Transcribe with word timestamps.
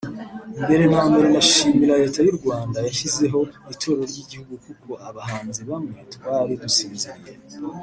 Mbere 0.63 0.83
na 0.91 1.01
mbere 1.09 1.27
ndashimira 1.33 1.99
Leta 2.01 2.19
y’u 2.25 2.37
Rwanda 2.39 2.77
yashyizeho 2.87 3.39
itorero 3.73 4.03
ry’igihugu 4.11 4.53
kuko 4.65 4.89
abahanzi 5.09 5.61
bamwe 5.69 5.99
twari 6.15 6.53
dusinziriye 6.63 7.33